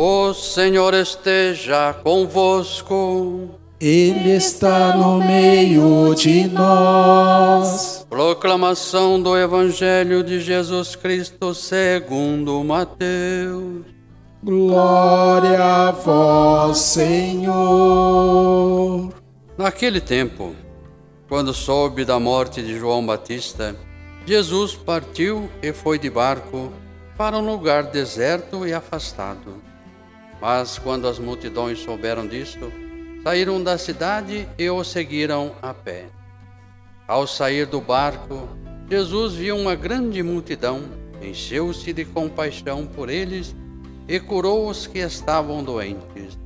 [0.00, 3.50] O Senhor esteja convosco.
[3.80, 8.06] Ele está no meio de nós.
[8.08, 13.86] Proclamação do Evangelho de Jesus Cristo segundo Mateus.
[14.40, 17.52] Glória a vós, Senhor.
[19.56, 20.54] Naquele tempo,
[21.28, 23.74] quando soube da morte de João Batista,
[24.24, 26.72] Jesus partiu e foi de barco
[27.16, 29.66] para um lugar deserto e afastado.
[30.40, 32.72] Mas quando as multidões souberam disto,
[33.22, 36.06] saíram da cidade e o seguiram a pé.
[37.06, 38.48] Ao sair do barco,
[38.88, 40.82] Jesus viu uma grande multidão,
[41.20, 43.54] encheu-se de compaixão por eles
[44.06, 46.38] e curou os que estavam doentes.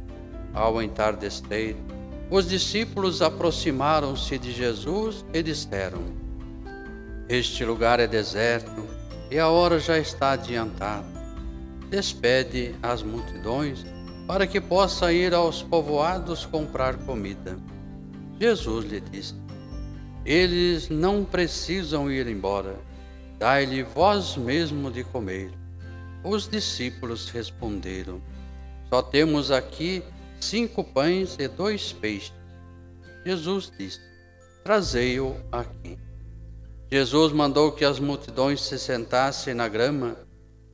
[0.55, 1.77] Ao entardecer,
[2.31, 6.03] os discípulos aproximaram-se de Jesus e disseram:
[7.29, 8.87] Este lugar é deserto
[9.31, 11.12] e a hora já está adiantada
[11.93, 13.85] despede as multidões
[14.27, 17.59] para que possa ir aos povoados comprar comida.
[18.41, 19.35] Jesus lhe disse:
[20.25, 22.79] Eles não precisam ir embora,
[23.39, 25.53] dai-lhe vós mesmo de comer.
[26.25, 28.23] Os discípulos responderam:
[28.89, 30.03] Só temos aqui
[30.41, 32.33] cinco pães e dois peixes.
[33.27, 34.01] Jesus disse:
[34.65, 35.99] Trazei-o aqui.
[36.91, 40.17] Jesus mandou que as multidões se sentassem na grama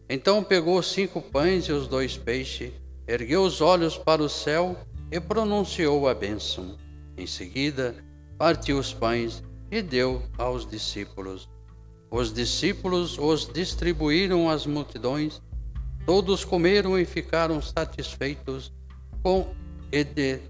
[0.08, 2.72] então pegou cinco pães e os dois peixes,
[3.06, 4.76] ergueu os olhos para o céu
[5.10, 6.78] e pronunciou a bênção.
[7.16, 7.94] Em seguida,
[8.38, 11.48] partiu os pães e deu aos discípulos.
[12.10, 15.42] Os discípulos os distribuíram às multidões.
[16.06, 18.72] Todos comeram e ficaram satisfeitos
[19.22, 19.54] com
[19.92, 20.40] e, de,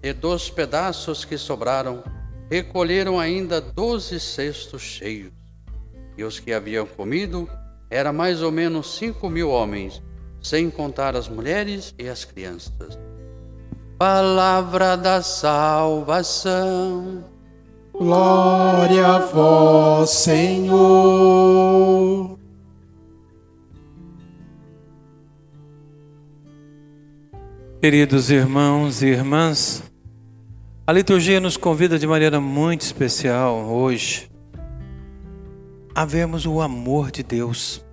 [0.00, 2.04] e dos pedaços que sobraram,
[2.48, 5.32] recolheram ainda doze cestos cheios.
[6.16, 7.48] E os que haviam comido
[7.90, 10.02] era mais ou menos cinco mil homens,
[10.42, 12.98] sem contar as mulheres e as crianças.
[13.98, 17.24] Palavra da salvação.
[17.92, 20.78] Glória a vós, Senhor.
[27.80, 29.82] Queridos irmãos e irmãs,
[30.86, 34.27] a liturgia nos convida de maneira muito especial hoje
[35.98, 37.84] a vermos o amor de Deus,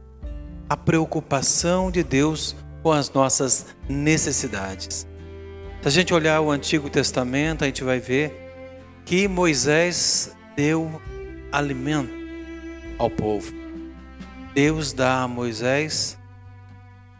[0.69, 5.07] a preocupação de Deus com as nossas necessidades.
[5.81, 8.31] Se a gente olhar o Antigo Testamento, a gente vai ver
[9.05, 11.01] que Moisés deu
[11.51, 12.13] alimento
[12.99, 13.51] ao povo.
[14.53, 16.15] Deus dá a Moisés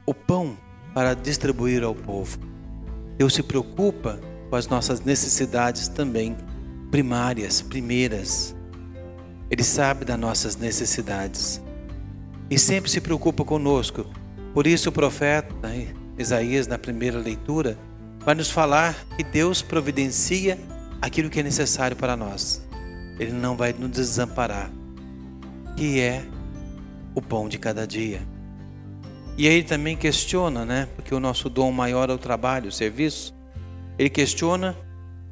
[0.05, 0.55] o pão
[0.93, 2.37] para distribuir ao povo.
[3.17, 4.19] Deus se preocupa
[4.51, 6.37] com as nossas necessidades também
[6.91, 8.55] primárias, primeiras.
[9.55, 11.61] Ele sabe das nossas necessidades
[12.49, 14.05] e sempre se preocupa conosco.
[14.53, 15.55] Por isso, o profeta
[16.17, 17.77] Isaías, na primeira leitura,
[18.19, 20.59] vai nos falar que Deus providencia
[21.01, 22.67] aquilo que é necessário para nós.
[23.17, 24.69] Ele não vai nos desamparar,
[25.77, 26.25] que é
[27.15, 28.21] o pão de cada dia.
[29.37, 30.89] E aí ele também questiona, né?
[30.97, 33.33] Porque o nosso dom maior é o trabalho, o serviço.
[33.97, 34.75] Ele questiona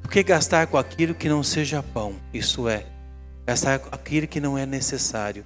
[0.01, 2.85] por que gastar com aquilo que não seja pão, isso é,
[3.45, 5.43] gastar aquilo que não é necessário.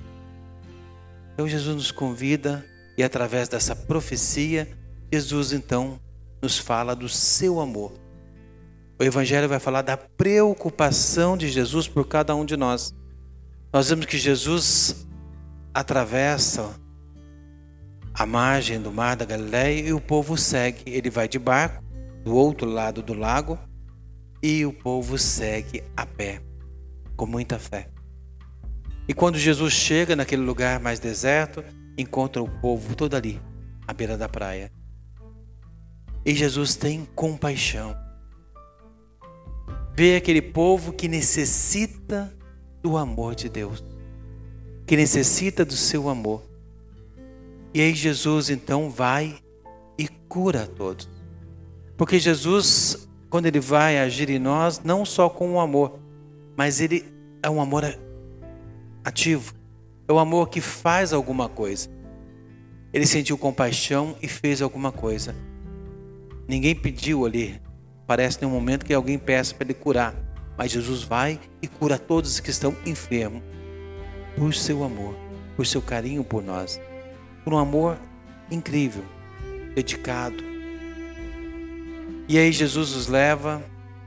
[1.34, 2.66] Então Jesus nos convida
[2.97, 4.68] e através dessa profecia,
[5.12, 6.00] Jesus então
[6.41, 7.94] nos fala do seu amor.
[9.00, 12.94] O Evangelho vai falar da preocupação de Jesus por cada um de nós.
[13.72, 15.06] Nós vemos que Jesus
[15.74, 16.74] atravessa
[18.14, 20.81] a margem do mar da Galileia e o povo segue.
[20.88, 21.84] Ele vai de barco
[22.24, 23.59] do outro lado do lago
[24.41, 26.47] e o povo segue a pé
[27.17, 27.89] com muita fé.
[29.07, 31.63] E quando Jesus chega naquele lugar mais deserto,
[31.97, 33.41] encontra o povo todo ali,
[33.88, 34.72] à beira da praia.
[36.23, 37.95] E Jesus tem compaixão.
[39.95, 42.31] Vê aquele povo que necessita
[42.83, 43.84] do amor de Deus,
[44.85, 46.44] que necessita do seu amor.
[47.73, 49.40] E aí Jesus então vai
[49.97, 51.09] e cura todos.
[51.96, 55.99] Porque Jesus, quando ele vai agir em nós, não só com o amor,
[56.57, 57.05] mas ele
[57.43, 57.85] é um amor
[59.05, 59.53] ativo.
[60.07, 61.87] É o amor que faz alguma coisa.
[62.91, 65.35] Ele sentiu compaixão e fez alguma coisa.
[66.47, 67.61] Ninguém pediu ali.
[68.07, 70.15] Parece nenhum momento que alguém peça para ele curar.
[70.57, 73.43] Mas Jesus vai e cura todos que estão enfermos.
[74.35, 75.15] Por seu amor,
[75.55, 76.81] por seu carinho por nós.
[77.43, 77.99] Por um amor
[78.49, 79.03] incrível,
[79.75, 80.43] dedicado.
[82.27, 83.63] E aí Jesus os leva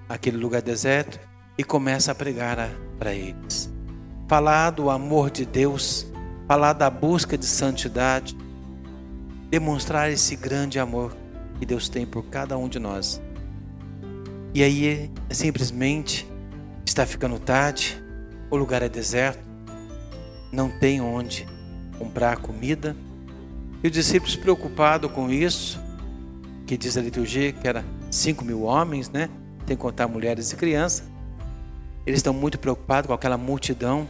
[0.08, 1.29] àquele lugar deserto
[1.60, 3.70] e começa a pregar para eles.
[4.26, 6.10] Falar do amor de Deus,
[6.48, 8.34] falar da busca de santidade,
[9.50, 11.14] demonstrar esse grande amor
[11.58, 13.20] que Deus tem por cada um de nós.
[14.54, 16.26] E aí é simplesmente
[16.82, 18.02] está ficando tarde,
[18.50, 19.44] o lugar é deserto,
[20.50, 21.46] não tem onde
[21.98, 22.96] comprar comida.
[23.84, 25.78] E os discípulos preocupados com isso,
[26.66, 29.28] que diz a liturgia que era 5 mil homens, né?
[29.66, 31.09] Tem que contar mulheres e crianças.
[32.06, 34.08] Eles estão muito preocupados com aquela multidão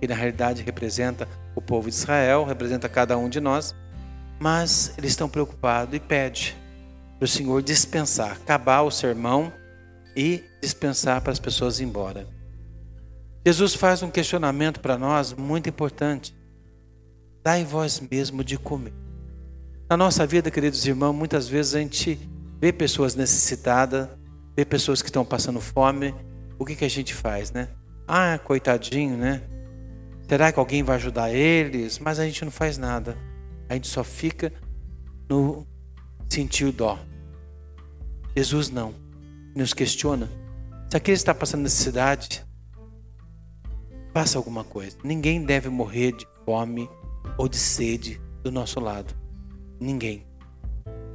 [0.00, 3.74] que na realidade representa o povo de Israel, representa cada um de nós.
[4.40, 6.54] Mas eles estão preocupados e pedem
[7.18, 9.52] para o Senhor dispensar, acabar o sermão
[10.16, 12.26] e dispensar para as pessoas ir embora.
[13.46, 16.34] Jesus faz um questionamento para nós muito importante.
[17.42, 18.92] Dai vós mesmo de comer.
[19.90, 22.18] Na nossa vida, queridos irmãos, muitas vezes a gente
[22.60, 24.08] vê pessoas necessitadas,
[24.56, 26.14] vê pessoas que estão passando fome.
[26.62, 27.70] O que, que a gente faz, né?
[28.06, 29.42] Ah, coitadinho, né?
[30.28, 31.98] Será que alguém vai ajudar eles?
[31.98, 33.18] Mas a gente não faz nada.
[33.68, 34.52] A gente só fica
[35.28, 35.66] no
[36.28, 37.00] sentir dó.
[38.36, 38.94] Jesus não
[39.56, 40.30] nos questiona.
[40.88, 42.46] Se aquele está passando necessidade,
[44.14, 44.96] faça alguma coisa.
[45.02, 46.88] Ninguém deve morrer de fome
[47.36, 49.12] ou de sede do nosso lado.
[49.80, 50.24] Ninguém.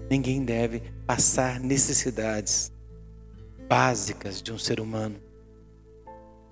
[0.10, 2.70] Ninguém deve passar necessidades
[3.70, 5.26] básicas de um ser humano.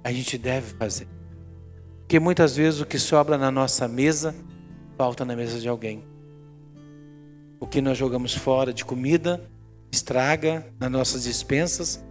[0.05, 1.07] A gente deve fazer.
[2.01, 4.35] Porque muitas vezes o que sobra na nossa mesa
[4.95, 6.03] falta na mesa de alguém.
[7.59, 9.49] O que nós jogamos fora de comida
[9.91, 12.05] estraga nas nossas dispensas,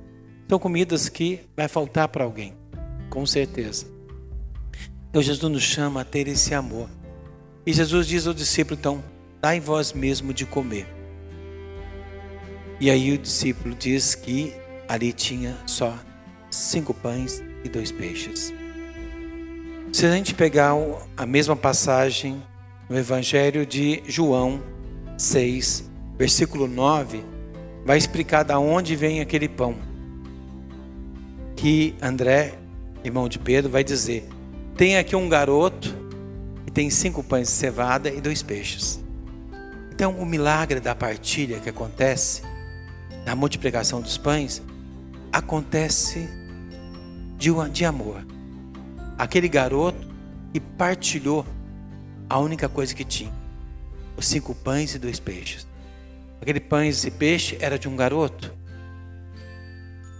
[0.48, 2.56] são comidas que vai faltar para alguém,
[3.08, 3.86] com certeza.
[5.08, 6.88] Então Jesus nos chama a ter esse amor.
[7.64, 9.04] E Jesus diz ao discípulo, então,
[9.40, 10.88] dai vós mesmo de comer.
[12.80, 14.52] E aí o discípulo diz que
[14.88, 15.96] ali tinha só
[16.50, 18.52] cinco pães e dois peixes.
[19.92, 20.74] Se a gente pegar
[21.16, 22.42] a mesma passagem
[22.88, 24.62] no Evangelho de João
[25.16, 27.24] 6, versículo 9,
[27.84, 29.76] vai explicar da onde vem aquele pão.
[31.56, 32.54] Que André,
[33.02, 34.28] irmão de Pedro, vai dizer:
[34.76, 35.94] tem aqui um garoto
[36.66, 39.00] que tem cinco pães de cevada e dois peixes.
[39.92, 42.42] Então, o milagre da partilha que acontece,
[43.24, 44.60] da multiplicação dos pães,
[45.32, 46.28] acontece
[47.36, 48.26] de, de amor.
[49.18, 50.06] Aquele garoto
[50.52, 51.44] que partilhou
[52.28, 53.32] a única coisa que tinha:
[54.16, 55.66] os cinco pães e dois peixes.
[56.40, 58.52] Aquele pães e peixe era de um garoto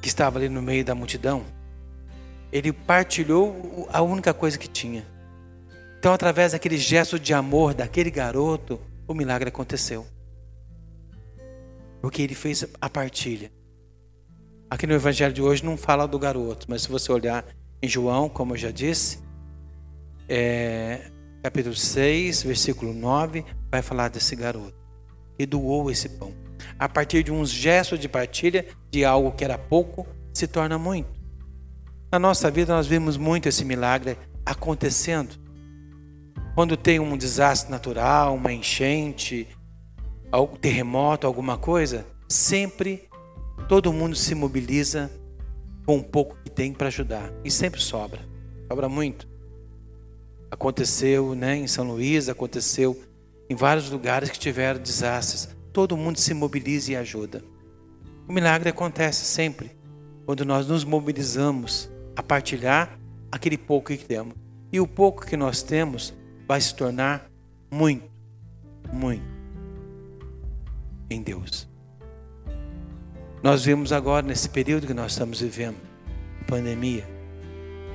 [0.01, 1.45] que estava ali no meio da multidão.
[2.53, 5.07] Ele partilhou a única coisa que tinha.
[5.99, 10.07] Então, através daquele gesto de amor daquele garoto, o milagre aconteceu.
[12.01, 13.51] Porque ele fez a partilha.
[14.75, 17.45] Aqui no Evangelho de hoje não fala do garoto, mas se você olhar
[17.81, 19.21] em João, como eu já disse,
[20.29, 21.13] é,
[21.45, 24.75] capítulo 6, versículo 9, vai falar desse garoto
[25.39, 26.35] e doou esse pão.
[26.77, 31.09] A partir de uns gestos de partilha de algo que era pouco, se torna muito.
[32.11, 35.37] Na nossa vida nós vemos muito esse milagre acontecendo.
[36.57, 39.47] Quando tem um desastre natural, uma enchente,
[40.33, 43.09] um terremoto, alguma coisa, sempre
[43.69, 45.11] todo mundo se mobiliza
[45.87, 47.33] com um pouco que tem para ajudar.
[47.45, 48.21] E sempre sobra.
[48.69, 49.29] Sobra muito.
[50.51, 53.01] Aconteceu né, em São Luís, aconteceu
[53.49, 57.43] em vários lugares que tiveram desastres, todo mundo se mobiliza e ajuda.
[58.27, 59.77] O milagre acontece sempre
[60.25, 62.99] quando nós nos mobilizamos a partilhar
[63.31, 64.35] aquele pouco que temos.
[64.73, 66.15] E o pouco que nós temos
[66.49, 67.31] vai se tornar
[67.71, 68.09] muito,
[68.93, 69.25] muito
[71.11, 71.74] em Deus.
[73.45, 75.77] Nós vemos agora, nesse período que nós estamos vivendo,
[76.47, 77.07] pandemia,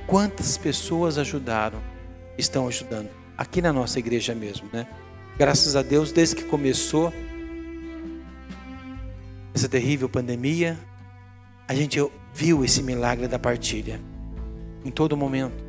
[0.06, 1.80] quantas pessoas ajudaram,
[2.38, 4.86] estão ajudando, aqui na nossa igreja mesmo, né?
[5.36, 7.12] Graças a Deus, desde que começou
[9.52, 10.78] essa terrível pandemia,
[11.66, 11.98] a gente
[12.32, 14.00] viu esse milagre da partilha
[14.84, 15.64] em todo momento.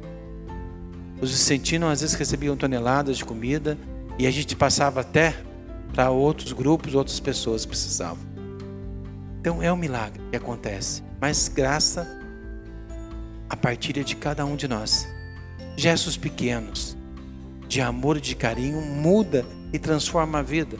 [1.19, 3.75] Os vicentinos às vezes recebiam toneladas de comida
[4.19, 5.35] e a gente passava até
[5.91, 8.30] para outros grupos, outras pessoas precisavam.
[9.41, 12.07] Então é um milagre que acontece, mas graça
[13.49, 15.07] a partilha de cada um de nós.
[15.75, 16.95] Gestos pequenos
[17.67, 19.43] de amor e de carinho muda
[19.73, 20.77] e transforma a vida.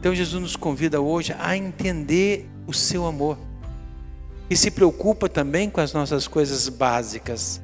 [0.00, 3.38] Então Jesus nos convida hoje a entender o seu amor.
[4.48, 7.62] E se preocupa também com as nossas coisas básicas,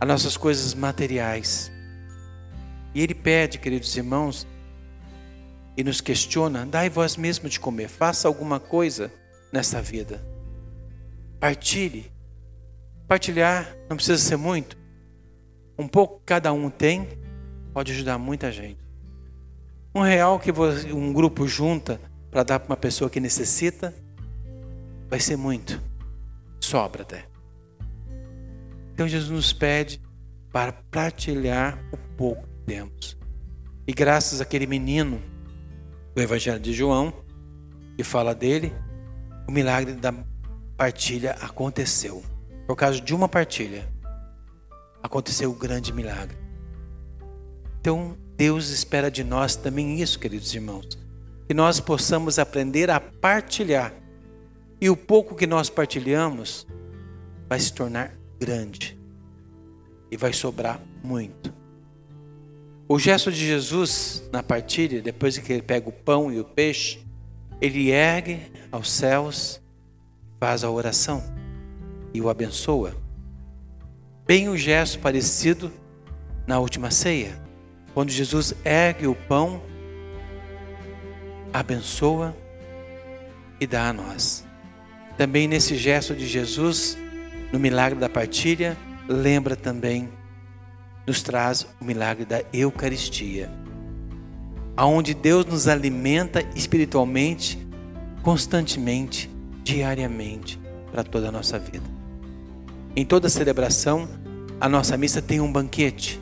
[0.00, 1.70] as nossas coisas materiais.
[2.92, 4.44] E ele pede, queridos irmãos,
[5.78, 9.12] e nos questiona: dai vós mesmo de comer, faça alguma coisa
[9.52, 10.20] nessa vida.
[11.38, 12.10] Partilhe.
[13.06, 14.76] Partilhar não precisa ser muito.
[15.78, 17.08] Um pouco cada um tem,
[17.72, 18.80] pode ajudar muita gente.
[19.94, 20.50] Um real que
[20.92, 23.94] um grupo junta para dar para uma pessoa que necessita,
[25.08, 25.80] vai ser muito.
[26.60, 27.24] Sobra até.
[28.92, 30.02] Então Jesus nos pede
[30.52, 33.16] para partilhar o pouco que temos.
[33.86, 35.22] E graças àquele menino
[36.18, 37.12] do Evangelho de João,
[37.96, 38.72] que fala dele,
[39.48, 40.12] o milagre da
[40.76, 42.24] partilha aconteceu.
[42.66, 43.88] Por causa de uma partilha,
[45.00, 46.36] aconteceu o grande milagre.
[47.80, 50.98] Então, Deus espera de nós também isso, queridos irmãos,
[51.46, 53.94] que nós possamos aprender a partilhar.
[54.80, 56.66] E o pouco que nós partilhamos
[57.48, 58.98] vai se tornar grande
[60.10, 61.57] e vai sobrar muito.
[62.90, 67.06] O gesto de Jesus na partilha, depois que ele pega o pão e o peixe,
[67.60, 69.60] ele ergue aos céus,
[70.40, 71.22] faz a oração
[72.14, 72.96] e o abençoa.
[74.26, 75.70] Bem o gesto parecido
[76.46, 77.38] na última ceia,
[77.92, 79.60] quando Jesus ergue o pão,
[81.52, 82.34] abençoa
[83.60, 84.46] e dá a nós.
[85.18, 86.96] Também nesse gesto de Jesus,
[87.52, 90.08] no milagre da partilha, lembra também
[91.08, 93.50] nos traz o milagre da Eucaristia,
[94.76, 97.58] aonde Deus nos alimenta espiritualmente,
[98.22, 99.30] constantemente,
[99.64, 100.60] diariamente,
[100.92, 101.86] para toda a nossa vida.
[102.94, 104.06] Em toda celebração,
[104.60, 106.20] a nossa missa tem um banquete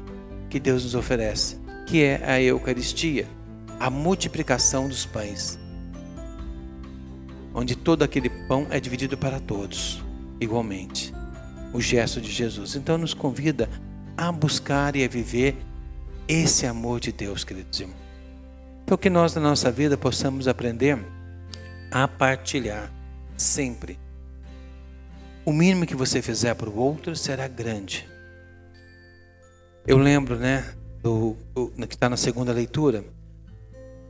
[0.49, 1.57] que Deus nos oferece,
[1.89, 3.27] que é a Eucaristia,
[3.81, 5.59] a multiplicação dos pães,
[7.53, 10.01] onde todo aquele pão é dividido para todos,
[10.41, 11.13] igualmente.
[11.73, 12.77] O gesto de Jesus.
[12.77, 13.69] Então, nos convida
[14.17, 15.57] a buscar e a viver
[16.27, 18.07] esse amor de Deus, queridos irmãos.
[18.85, 20.99] Então, que nós na nossa vida possamos aprender
[21.91, 22.91] a partilhar
[23.37, 23.99] sempre.
[25.45, 28.09] O mínimo que você fizer para o outro será grande.
[29.87, 33.05] Eu lembro, né, do, do que está na segunda leitura.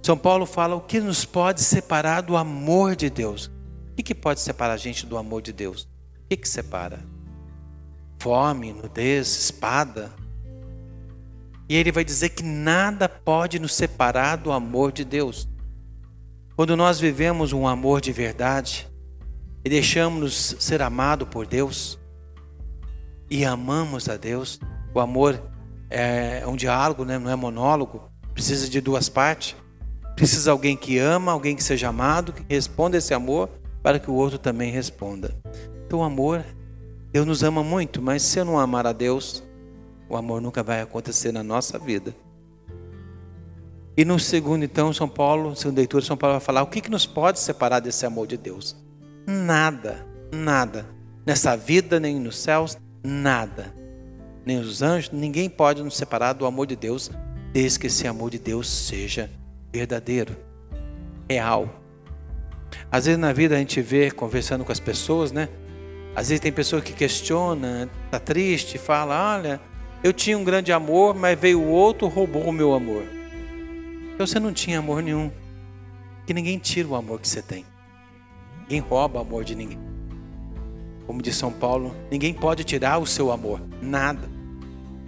[0.03, 3.47] São Paulo fala o que nos pode separar do amor de Deus.
[3.93, 5.83] O que, que pode separar a gente do amor de Deus?
[5.83, 7.16] O que, que separa?
[8.19, 10.13] Fome, nudez, espada.
[11.69, 15.49] E ele vai dizer que nada pode nos separar do amor de Deus.
[16.55, 18.89] Quando nós vivemos um amor de verdade
[19.65, 21.99] e deixamos-nos ser amado por Deus
[23.29, 24.61] e amamos a Deus,
[24.95, 25.43] o amor
[25.91, 27.19] é um diálogo, né?
[27.19, 29.57] não é monólogo, precisa de duas partes.
[30.17, 33.51] Precisa alguém que ama, alguém que seja amado, que responda esse amor
[33.83, 35.37] para que o outro também responda.
[35.85, 36.43] Então, o amor
[37.17, 39.43] Deus nos ama muito, mas se eu não amar a Deus,
[40.07, 42.15] o amor nunca vai acontecer na nossa vida.
[43.97, 46.91] E no segundo, então, São Paulo, segundo leitura, São Paulo vai falar o que, que
[46.91, 48.77] nos pode separar desse amor de Deus?
[49.27, 50.87] Nada, nada.
[51.25, 53.75] Nessa vida, nem nos céus, nada.
[54.45, 57.11] Nem os anjos, ninguém pode nos separar do amor de Deus,
[57.51, 59.31] desde que esse amor de Deus seja
[59.73, 60.37] verdadeiro,
[61.31, 61.81] real.
[62.93, 65.49] Às vezes na vida a gente vê, conversando com as pessoas, né?
[66.17, 69.61] Às vezes tem pessoa que questiona, está triste, fala: Olha,
[70.03, 73.03] eu tinha um grande amor, mas veio outro, roubou o meu amor.
[74.15, 75.31] Então você não tinha amor nenhum.
[76.27, 77.67] Que ninguém tira o amor que você tem.
[78.63, 79.79] Ninguém rouba o amor de ninguém.
[81.07, 83.61] Como diz São Paulo, ninguém pode tirar o seu amor.
[83.83, 84.27] Nada.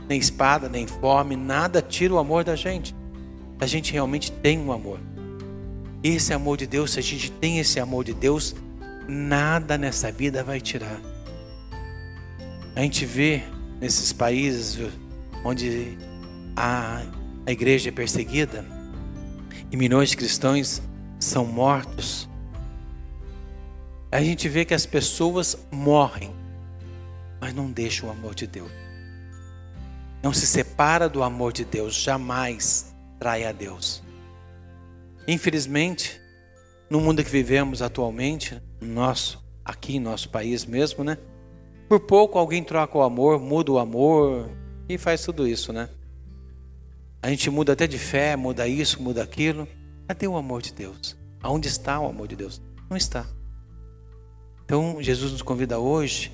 [0.07, 2.95] Nem espada, nem fome, nada tira o amor da gente.
[3.59, 5.01] A gente realmente tem um amor.
[6.05, 8.55] Esse amor de Deus, se a gente tem esse amor de Deus,
[9.09, 11.01] nada nessa vida vai tirar.
[12.77, 13.43] A gente vê
[13.81, 14.79] nesses países
[15.45, 15.97] onde
[16.55, 17.03] a,
[17.47, 18.65] a igreja é perseguida
[19.71, 20.83] e milhões de cristãos
[21.19, 22.29] são mortos.
[24.13, 26.35] A gente vê que as pessoas morrem,
[27.41, 28.71] mas não deixam o amor de Deus.
[30.23, 34.03] Não se separa do amor de Deus, jamais trai a Deus.
[35.27, 36.21] Infelizmente,
[36.91, 41.19] no mundo que vivemos atualmente, nosso, aqui em nosso país mesmo, né?
[41.89, 44.51] Por pouco alguém troca o amor, muda o amor
[44.89, 45.89] e faz tudo isso, né?
[47.23, 49.67] A gente muda até de fé, muda isso, muda aquilo.
[50.07, 51.17] Cadê o amor de Deus?
[51.43, 52.63] Aonde está o amor de Deus?
[52.89, 53.27] Não está.
[54.65, 56.33] Então, Jesus nos convida hoje,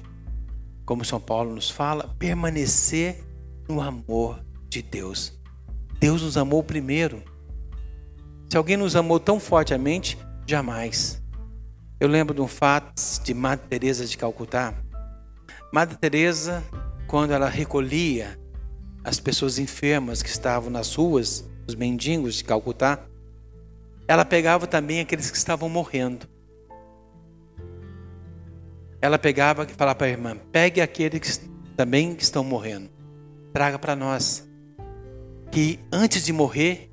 [0.84, 3.24] como São Paulo nos fala, permanecer
[3.68, 5.32] no amor de Deus.
[5.98, 7.22] Deus nos amou primeiro.
[8.50, 11.22] Se alguém nos amou tão fortemente, Jamais.
[11.98, 14.74] Eu lembro de um fato de Madre Teresa de Calcutá.
[15.72, 16.62] Madre Teresa,
[17.06, 18.38] quando ela recolhia
[19.02, 23.06] as pessoas enfermas que estavam nas ruas, os mendigos de Calcutá,
[24.06, 26.28] ela pegava também aqueles que estavam morrendo.
[29.00, 32.90] Ela pegava e falava para a irmã: pegue aqueles que também estão morrendo,
[33.50, 34.46] traga para nós.
[35.50, 36.90] Que antes de morrer,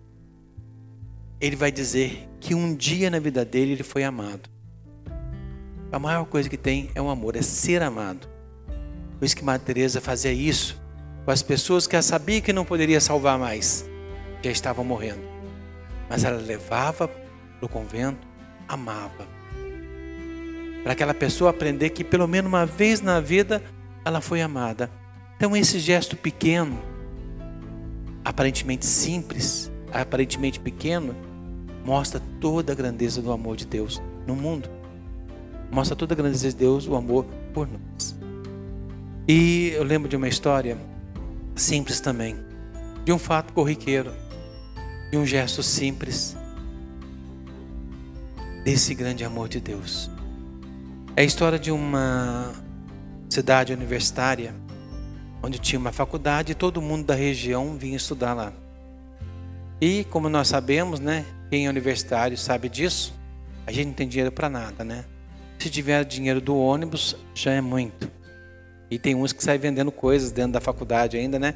[1.42, 4.50] ele vai dizer que um dia na vida dele ele foi amado.
[5.92, 8.28] A maior coisa que tem é o amor, é ser amado.
[9.20, 10.82] Por isso que Madre Teresa fazia isso
[11.24, 13.86] com as pessoas que ela sabia que não poderia salvar mais,
[14.42, 15.22] já estavam morrendo.
[16.10, 18.28] Mas ela levava para o convento,
[18.68, 19.28] amava.
[20.82, 23.62] Para aquela pessoa aprender que pelo menos uma vez na vida
[24.04, 24.90] ela foi amada.
[25.38, 26.82] Então esse gesto pequeno,
[28.26, 31.16] aparentemente simples, aparentemente pequeno,
[31.86, 34.82] mostra toda a grandeza do amor de Deus no mundo
[35.72, 38.16] mostra toda a grandeza de Deus, o amor por nós.
[39.28, 40.78] E eu lembro de uma história
[41.56, 42.36] simples também,
[43.06, 44.12] de um fato corriqueiro,
[45.10, 46.36] de um gesto simples,
[48.66, 50.12] desse grande amor de Deus.
[51.16, 52.54] É a história de uma
[53.30, 54.54] cidade universitária,
[55.42, 58.54] onde tinha uma faculdade e todo mundo da região vinha estudar lá.
[59.80, 63.14] E como nós sabemos, né, quem é universitário sabe disso,
[63.68, 65.04] a gente não tem dinheiro para nada, né?
[65.60, 68.10] Se tiver dinheiro do ônibus, já é muito.
[68.90, 71.56] E tem uns que saem vendendo coisas dentro da faculdade ainda, né?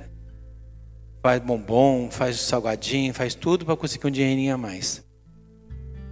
[1.23, 5.01] Faz bombom, faz salgadinho, faz tudo para conseguir um dinheirinho a mais.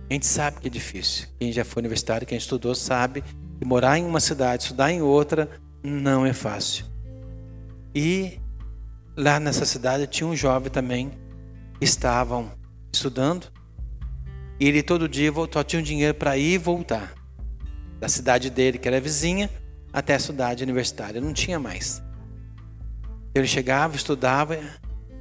[0.09, 1.27] A gente sabe que é difícil.
[1.37, 3.21] Quem já foi universitário, quem estudou, sabe
[3.59, 5.49] que morar em uma cidade, estudar em outra,
[5.83, 6.85] não é fácil.
[7.93, 8.39] E
[9.17, 11.11] lá nessa cidade tinha um jovem também
[11.81, 12.49] estavam
[12.93, 13.52] estudando.
[14.63, 17.13] E ele todo dia só tinha um dinheiro para ir e voltar
[17.99, 19.49] da cidade dele, que era vizinha,
[19.91, 21.19] até a cidade universitária.
[21.19, 22.01] Não tinha mais.
[23.35, 24.57] Ele chegava, estudava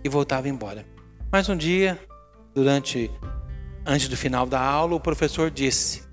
[0.05, 0.87] e voltava embora.
[1.29, 1.99] Mas um dia,
[2.55, 3.11] durante
[3.85, 6.05] antes do final da aula, o professor disse: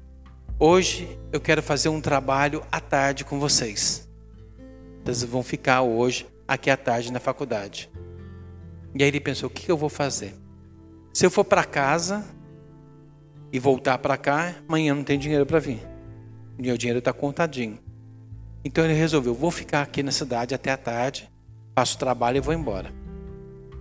[0.58, 4.10] "Hoje eu quero fazer um trabalho à tarde com vocês.
[5.06, 7.92] Vocês vão ficar hoje aqui à tarde na faculdade."
[8.96, 10.34] E aí ele pensou: "O que eu vou fazer?
[11.14, 12.26] Se eu for para casa
[13.52, 15.90] e voltar para cá, amanhã não tem dinheiro para vir."
[16.60, 17.80] meu dinheiro está contadinho.
[18.64, 21.30] Então ele resolveu, vou ficar aqui na cidade até a tarde,
[21.74, 22.92] faço trabalho e vou embora.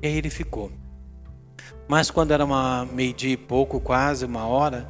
[0.00, 0.70] E aí ele ficou.
[1.88, 4.88] Mas quando era uma meio-dia e pouco, quase uma hora,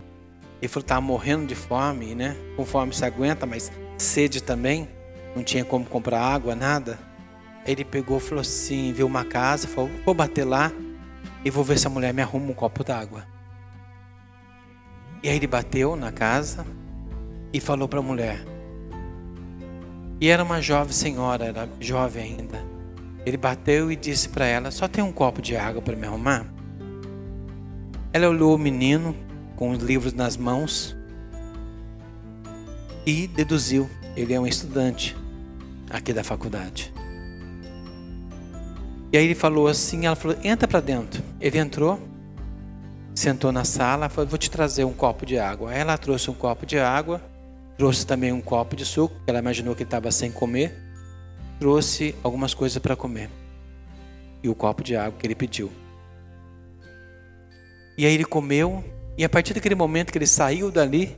[0.61, 2.37] ele falou estava morrendo de fome, né?
[2.57, 4.89] Com fome se aguenta, mas sede também.
[5.35, 6.99] Não tinha como comprar água, nada.
[7.65, 10.71] Aí ele pegou, falou assim, viu uma casa, falou, vou bater lá
[11.45, 13.38] e vou ver se a mulher me arruma um copo d'água.
[15.23, 16.65] E aí ele bateu na casa,
[17.53, 18.45] e falou para a mulher.
[20.21, 22.63] E era uma jovem senhora, era jovem ainda.
[23.25, 26.47] Ele bateu e disse para ela: Só tem um copo de água para me arrumar?
[28.13, 29.15] Ela olhou o menino
[29.57, 30.97] com os livros nas mãos
[33.07, 35.17] e deduziu: ele é um estudante
[35.91, 36.93] aqui da faculdade.
[39.13, 41.23] E aí ele falou assim: ela falou, entra para dentro.
[41.41, 42.01] Ele entrou,
[43.19, 45.75] sentou na sala, falou: vou te trazer um copo de água.
[45.75, 47.23] Ela trouxe um copo de água
[47.79, 50.77] Trouxe também um copo de suco, ela imaginou que estava sem comer.
[51.61, 53.31] Trouxe algumas coisas para comer.
[54.43, 55.71] E o copo de água que ele pediu.
[57.97, 58.85] E aí ele comeu,
[59.17, 61.17] e a partir daquele momento que ele saiu dali,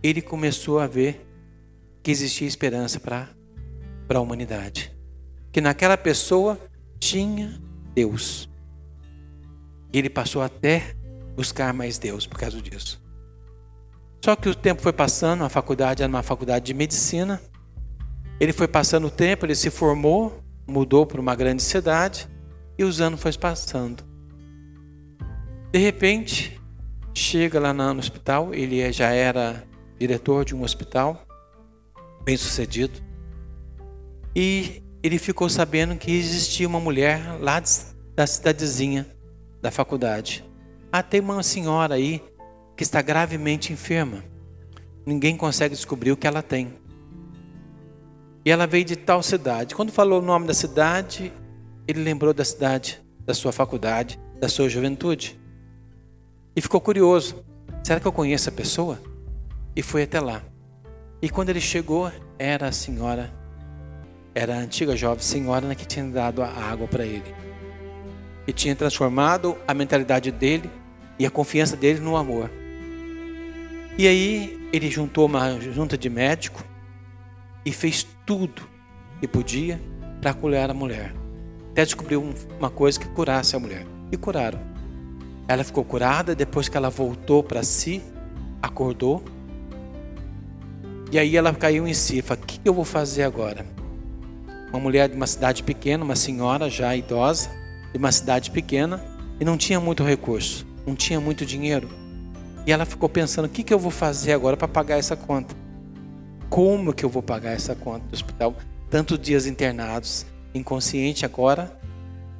[0.00, 1.26] ele começou a ver
[2.00, 3.28] que existia esperança para
[4.08, 4.96] a humanidade.
[5.50, 6.60] Que naquela pessoa
[7.00, 7.60] tinha
[7.92, 8.49] Deus.
[9.92, 10.94] Ele passou até
[11.34, 13.02] buscar mais Deus por causa disso.
[14.24, 17.40] Só que o tempo foi passando, a faculdade era uma faculdade de medicina.
[18.38, 22.28] Ele foi passando o tempo, ele se formou, mudou para uma grande cidade
[22.78, 24.04] e os anos foram passando.
[25.72, 26.60] De repente,
[27.14, 29.64] chega lá no hospital, ele é, já era
[29.98, 31.26] diretor de um hospital,
[32.24, 33.00] bem sucedido,
[34.34, 37.62] e ele ficou sabendo que existia uma mulher lá
[38.14, 39.06] da cidadezinha
[39.60, 40.44] da faculdade.
[40.92, 42.22] Ah, tem uma senhora aí
[42.76, 44.24] que está gravemente enferma.
[45.04, 46.74] Ninguém consegue descobrir o que ela tem.
[48.44, 49.74] E ela veio de tal cidade.
[49.74, 51.32] Quando falou o nome da cidade,
[51.86, 55.38] ele lembrou da cidade, da sua faculdade, da sua juventude.
[56.56, 57.44] E ficou curioso:
[57.84, 58.98] será que eu conheço a pessoa?
[59.76, 60.42] E foi até lá.
[61.22, 63.30] E quando ele chegou, era a senhora,
[64.34, 67.34] era a antiga jovem senhora que tinha dado a água para ele.
[68.46, 70.70] E tinha transformado a mentalidade dele
[71.18, 72.50] e a confiança dele no amor.
[73.98, 76.64] E aí ele juntou uma junta de médico
[77.64, 78.62] e fez tudo
[79.20, 79.80] que podia
[80.20, 81.14] para curar a mulher.
[81.70, 83.86] Até descobriu uma coisa que curasse a mulher.
[84.10, 84.58] E curaram.
[85.46, 88.02] Ela ficou curada depois que ela voltou para si,
[88.62, 89.22] acordou.
[91.12, 92.22] E aí ela caiu em si.
[92.22, 93.66] Falou: O que eu vou fazer agora?
[94.70, 97.50] Uma mulher de uma cidade pequena, uma senhora já idosa,
[97.92, 99.02] de uma cidade pequena,
[99.38, 100.66] e não tinha muito recurso.
[100.86, 101.88] não tinha muito dinheiro.
[102.66, 105.54] E ela ficou pensando: o que, que eu vou fazer agora para pagar essa conta?
[106.48, 108.54] Como que eu vou pagar essa conta do hospital?
[108.90, 111.78] Tantos dias internados, inconsciente agora,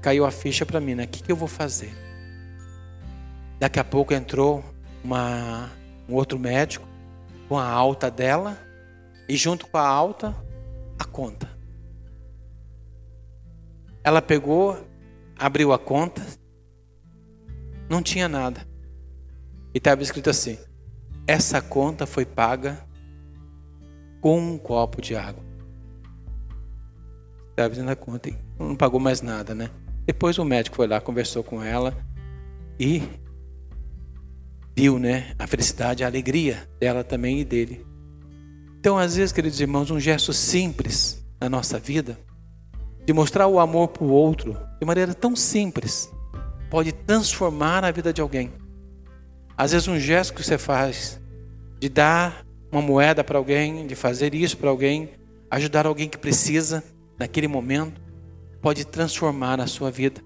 [0.00, 1.04] caiu a ficha para mim, né?
[1.04, 1.92] O que, que eu vou fazer?
[3.58, 4.64] Daqui a pouco entrou
[5.04, 5.70] uma,
[6.08, 6.86] um outro médico
[7.48, 8.58] com a alta dela
[9.28, 10.34] e junto com a alta,
[10.98, 11.48] a conta.
[14.02, 14.78] Ela pegou,
[15.40, 16.24] abriu a conta,
[17.88, 18.68] não tinha nada.
[19.74, 20.58] E estava escrito assim:
[21.26, 22.78] essa conta foi paga
[24.20, 25.42] com um copo de água.
[27.50, 29.70] Estava dizendo a conta, não pagou mais nada, né?
[30.06, 31.96] Depois o médico foi lá, conversou com ela
[32.78, 33.02] e
[34.76, 37.86] viu, né, a felicidade, a alegria dela também e dele.
[38.78, 42.18] Então, às vezes, queridos irmãos, um gesto simples na nossa vida,
[43.10, 46.08] de mostrar o amor para o outro de maneira tão simples,
[46.70, 48.52] pode transformar a vida de alguém.
[49.56, 51.20] Às vezes, um gesto que você faz
[51.80, 55.10] de dar uma moeda para alguém, de fazer isso para alguém,
[55.50, 56.84] ajudar alguém que precisa
[57.18, 58.00] naquele momento,
[58.62, 60.20] pode transformar a sua vida.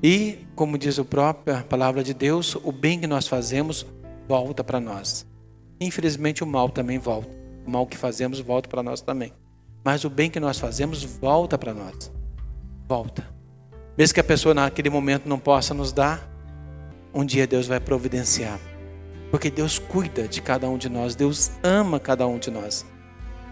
[0.00, 3.84] E, como diz a própria palavra de Deus, o bem que nós fazemos
[4.28, 5.26] volta para nós.
[5.80, 7.34] Infelizmente, o mal também volta.
[7.66, 9.32] O mal que fazemos volta para nós também.
[9.86, 12.10] Mas o bem que nós fazemos volta para nós.
[12.88, 13.24] Volta.
[13.96, 16.28] Mesmo que a pessoa naquele momento não possa nos dar,
[17.14, 18.58] um dia Deus vai providenciar.
[19.30, 22.84] Porque Deus cuida de cada um de nós, Deus ama cada um de nós.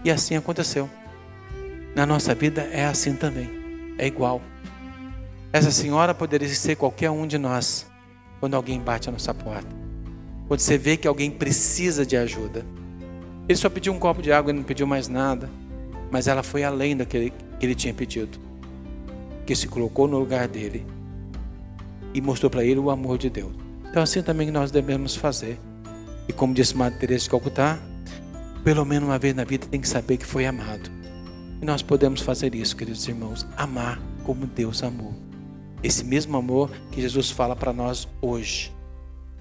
[0.03, 0.89] E assim aconteceu.
[1.95, 4.41] Na nossa vida é assim também, é igual.
[5.53, 7.89] Essa senhora poderia ser qualquer um de nós
[8.41, 9.73] quando alguém bate a nossa porta.
[10.49, 12.65] Quando você vê que alguém precisa de ajuda.
[13.47, 15.49] Ele só pediu um copo de água e não pediu mais nada.
[16.15, 18.39] Mas ela foi além daquele que ele tinha pedido.
[19.45, 20.85] Que se colocou no lugar dele
[22.13, 23.51] e mostrou para ele o amor de Deus.
[23.89, 25.59] Então assim também nós devemos fazer.
[26.25, 27.77] E como disse Madre Teresa de Calcutá,
[28.63, 30.89] pelo menos uma vez na vida tem que saber que foi amado.
[31.61, 35.13] E nós podemos fazer isso, queridos irmãos, amar como Deus amou.
[35.83, 38.73] Esse mesmo amor que Jesus fala para nós hoje.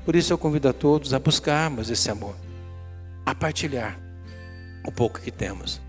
[0.05, 2.35] Por isso eu convido a todos a buscarmos esse amor,
[3.25, 3.97] a partilhar
[4.85, 5.84] o pouco que temos.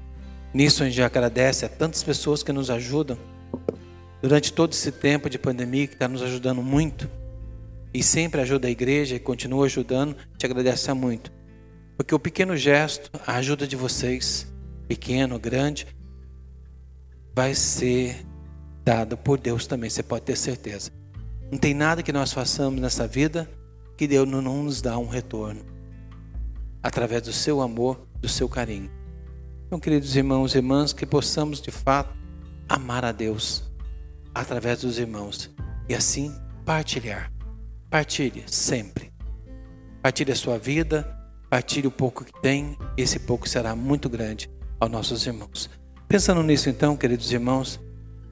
[0.56, 3.18] Nisso a gente agradece a tantas pessoas que nos ajudam
[4.22, 7.12] durante todo esse tempo de pandemia, que está nos ajudando muito.
[7.94, 11.30] E sempre ajuda a igreja e continua ajudando, te agradece muito.
[11.98, 14.48] Porque o pequeno gesto, a ajuda de vocês,
[14.88, 15.88] pequeno, grande,
[17.36, 18.26] vai ser
[18.82, 20.90] dada por Deus também, você pode ter certeza.
[21.52, 23.46] Não tem nada que nós façamos nessa vida
[23.98, 25.66] que Deus não nos dá um retorno.
[26.82, 28.90] Através do seu amor, do seu carinho.
[29.66, 32.14] Então, queridos irmãos e irmãs, que possamos de fato
[32.68, 33.64] amar a Deus
[34.34, 35.50] através dos irmãos
[35.90, 36.34] e assim
[36.66, 37.32] partilhar.
[37.90, 39.12] Partilhe sempre.
[40.02, 41.08] Partilhe a sua vida,
[41.50, 44.50] partilhe o pouco que tem, esse pouco será muito grande
[44.80, 45.70] aos nossos irmãos.
[46.08, 47.80] Pensando nisso, então, queridos irmãos,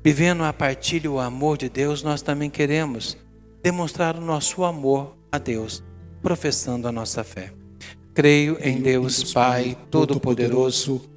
[0.04, 3.16] Vivendo a partilha o amor de Deus, nós também queremos
[3.62, 5.82] demonstrar o nosso amor a Deus,
[6.22, 7.54] professando a nossa fé.
[8.14, 11.13] Creio em Deus, Pai Todo-Poderoso.